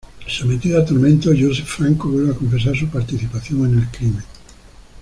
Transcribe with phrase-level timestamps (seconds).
[0.27, 4.23] Sometido a tormento, Yosef Franco vuelve a confesar su participación en el crimen".